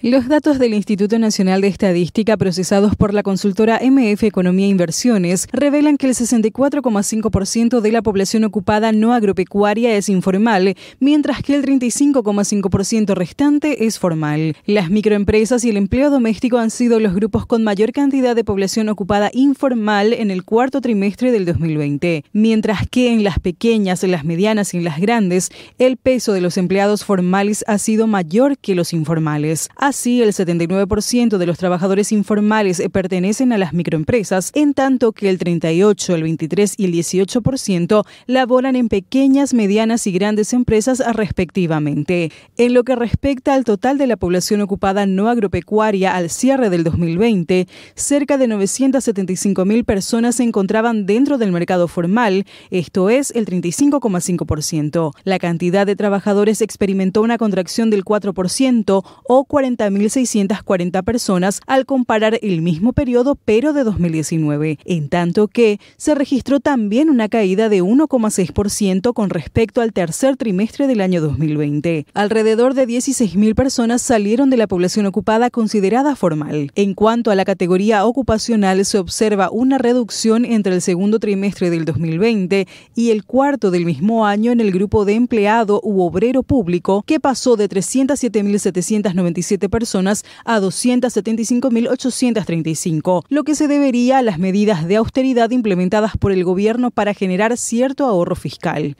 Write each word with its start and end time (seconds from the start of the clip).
Los 0.00 0.28
datos 0.28 0.60
del 0.60 0.74
Instituto 0.74 1.18
Nacional 1.18 1.60
de 1.60 1.66
Estadística 1.66 2.36
procesados 2.36 2.94
por 2.94 3.12
la 3.12 3.24
consultora 3.24 3.80
MF 3.82 4.22
Economía 4.22 4.66
e 4.66 4.68
Inversiones 4.68 5.48
revelan 5.50 5.96
que 5.96 6.06
el 6.06 6.14
64,5% 6.14 7.80
de 7.80 7.90
la 7.90 8.00
población 8.00 8.44
ocupada 8.44 8.92
no 8.92 9.12
agropecuaria 9.12 9.96
es 9.96 10.08
informal, 10.08 10.76
mientras 11.00 11.42
que 11.42 11.56
el 11.56 11.64
35,5% 11.64 13.14
restante 13.16 13.86
es 13.86 13.98
formal. 13.98 14.54
Las 14.66 14.88
microempresas 14.88 15.64
y 15.64 15.70
el 15.70 15.76
empleo 15.76 16.10
doméstico 16.10 16.58
han 16.58 16.70
sido 16.70 17.00
los 17.00 17.12
grupos 17.12 17.44
con 17.44 17.64
mayor 17.64 17.90
cantidad 17.90 18.36
de 18.36 18.44
población 18.44 18.90
ocupada 18.90 19.30
informal 19.32 20.12
en 20.12 20.30
el 20.30 20.44
cuarto 20.44 20.80
trimestre 20.80 21.32
del 21.32 21.44
2020, 21.44 22.24
mientras 22.32 22.86
que 22.88 23.12
en 23.12 23.24
las 23.24 23.40
pequeñas, 23.40 24.04
las 24.04 24.24
medianas 24.24 24.74
y 24.74 24.76
en 24.76 24.84
las 24.84 25.00
grandes, 25.00 25.50
el 25.80 25.96
peso 25.96 26.32
de 26.34 26.40
los 26.40 26.56
empleados 26.56 27.04
formales 27.04 27.64
ha 27.66 27.78
sido 27.78 28.06
mayor 28.06 28.58
que 28.58 28.76
los 28.76 28.92
informales. 28.92 29.68
Así, 29.88 30.20
el 30.20 30.34
79% 30.34 31.38
de 31.38 31.46
los 31.46 31.56
trabajadores 31.56 32.12
informales 32.12 32.82
pertenecen 32.92 33.54
a 33.54 33.56
las 33.56 33.72
microempresas, 33.72 34.52
en 34.54 34.74
tanto 34.74 35.12
que 35.12 35.30
el 35.30 35.38
38, 35.38 36.14
el 36.14 36.24
23 36.24 36.74
y 36.76 36.84
el 36.84 36.92
18% 36.92 38.04
laboran 38.26 38.76
en 38.76 38.90
pequeñas, 38.90 39.54
medianas 39.54 40.06
y 40.06 40.12
grandes 40.12 40.52
empresas 40.52 41.02
respectivamente. 41.14 42.30
En 42.58 42.74
lo 42.74 42.84
que 42.84 42.96
respecta 42.96 43.54
al 43.54 43.64
total 43.64 43.96
de 43.96 44.06
la 44.06 44.18
población 44.18 44.60
ocupada 44.60 45.06
no 45.06 45.30
agropecuaria 45.30 46.14
al 46.14 46.28
cierre 46.28 46.68
del 46.68 46.84
2020, 46.84 47.66
cerca 47.94 48.36
de 48.36 48.46
975 48.46 49.64
mil 49.64 49.86
personas 49.86 50.34
se 50.34 50.42
encontraban 50.42 51.06
dentro 51.06 51.38
del 51.38 51.50
mercado 51.50 51.88
formal, 51.88 52.44
esto 52.70 53.08
es 53.08 53.30
el 53.30 53.46
35,5%. 53.46 55.12
La 55.24 55.38
cantidad 55.38 55.86
de 55.86 55.96
trabajadores 55.96 56.60
experimentó 56.60 57.22
una 57.22 57.38
contracción 57.38 57.88
del 57.88 58.04
4% 58.04 59.02
o 59.26 59.44
40 59.44 59.77
40.640 59.78 61.04
personas 61.04 61.60
al 61.66 61.86
comparar 61.86 62.38
el 62.42 62.60
mismo 62.62 62.92
periodo 62.92 63.36
pero 63.36 63.72
de 63.72 63.84
2019, 63.84 64.78
en 64.84 65.08
tanto 65.08 65.46
que 65.48 65.80
se 65.96 66.14
registró 66.14 66.60
también 66.60 67.10
una 67.10 67.28
caída 67.28 67.68
de 67.68 67.82
1,6% 67.82 69.12
con 69.12 69.30
respecto 69.30 69.80
al 69.80 69.92
tercer 69.92 70.36
trimestre 70.36 70.86
del 70.86 71.00
año 71.00 71.20
2020. 71.20 72.06
Alrededor 72.12 72.74
de 72.74 72.86
16.000 72.88 73.54
personas 73.54 74.02
salieron 74.02 74.50
de 74.50 74.56
la 74.56 74.66
población 74.66 75.06
ocupada 75.06 75.50
considerada 75.50 76.16
formal. 76.16 76.72
En 76.74 76.94
cuanto 76.94 77.30
a 77.30 77.36
la 77.36 77.44
categoría 77.44 78.04
ocupacional, 78.04 78.84
se 78.84 78.98
observa 78.98 79.50
una 79.50 79.78
reducción 79.78 80.44
entre 80.44 80.74
el 80.74 80.82
segundo 80.82 81.20
trimestre 81.20 81.70
del 81.70 81.84
2020 81.84 82.66
y 82.94 83.10
el 83.10 83.24
cuarto 83.24 83.70
del 83.70 83.84
mismo 83.84 84.26
año 84.26 84.50
en 84.50 84.60
el 84.60 84.72
grupo 84.72 85.04
de 85.04 85.14
empleado 85.14 85.80
u 85.84 86.02
obrero 86.02 86.42
público, 86.42 87.04
que 87.06 87.20
pasó 87.20 87.56
de 87.56 87.68
307.797 87.68 89.67
personas 89.68 90.24
a 90.44 90.60
275.835, 90.60 93.24
lo 93.28 93.44
que 93.44 93.54
se 93.54 93.68
debería 93.68 94.18
a 94.18 94.22
las 94.22 94.38
medidas 94.38 94.86
de 94.86 94.96
austeridad 94.96 95.50
implementadas 95.50 96.16
por 96.16 96.32
el 96.32 96.44
gobierno 96.44 96.90
para 96.90 97.14
generar 97.14 97.56
cierto 97.56 98.04
ahorro 98.04 98.36
fiscal. 98.36 98.96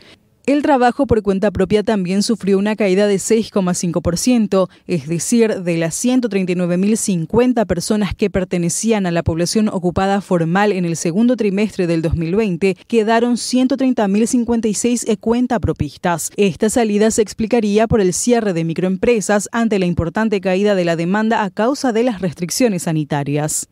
El 0.49 0.63
trabajo 0.63 1.07
por 1.07 1.21
cuenta 1.21 1.51
propia 1.51 1.83
también 1.83 2.23
sufrió 2.23 2.57
una 2.57 2.75
caída 2.75 3.07
de 3.07 3.17
6,5%, 3.17 4.71
es 4.87 5.07
decir, 5.07 5.61
de 5.63 5.77
las 5.77 6.03
139.050 6.03 7.67
personas 7.67 8.15
que 8.15 8.31
pertenecían 8.31 9.05
a 9.05 9.11
la 9.11 9.23
población 9.23 9.69
ocupada 9.69 10.23
formal 10.23 10.73
en 10.73 10.87
el 10.87 10.97
segundo 10.97 11.37
trimestre 11.37 11.87
del 11.87 12.01
2020, 12.01 12.79
quedaron 12.87 13.35
130.056 13.35 15.19
cuenta 15.21 15.61
propistas. 15.61 16.31
Esta 16.39 16.71
salida 16.71 17.11
se 17.11 17.21
explicaría 17.21 17.87
por 17.87 18.01
el 18.01 18.15
cierre 18.15 18.55
de 18.55 18.65
microempresas 18.65 19.51
ante 19.53 19.79
la 19.79 19.85
importante 19.85 20.41
caída 20.41 20.75
de 20.75 20.87
la 20.87 20.97
demanda 20.97 21.45
a 21.45 21.51
causa 21.51 21.93
de 21.93 22.05
las 22.05 22.23
restricciones 22.23 22.84
sanitarias. 22.84 23.69